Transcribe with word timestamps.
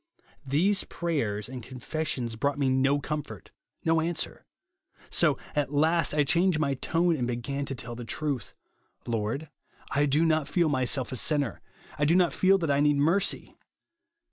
These 0.47 0.85
prayers 0.85 1.47
and 1.47 1.61
con 1.61 1.77
fessions 1.77 2.35
broug 2.35 2.55
ht 2.55 2.57
irje 2.63 2.71
no 2.81 2.99
comfort, 2.99 3.51
no 3.85 4.01
answer; 4.01 4.47
so 5.11 5.37
at 5.55 5.71
last 5.71 6.11
I 6.15 6.23
changed 6.23 6.57
my 6.57 6.73
tone, 6.73 7.15
and 7.15 7.27
began 7.27 7.65
to 7.65 7.75
tell 7.75 7.93
the 7.93 8.03
truth 8.03 8.55
—■ 9.05 9.07
Lord, 9.13 9.51
I 9.91 10.07
do 10.07 10.25
not 10.25 10.47
feel 10.47 10.69
myself 10.69 11.11
a 11.11 11.15
sinner; 11.15 11.61
I 11.99 12.05
do 12.05 12.15
not 12.15 12.33
feel 12.33 12.57
that 12.57 12.71
I 12.71 12.79
need 12.79 12.97
mercy. 12.97 13.59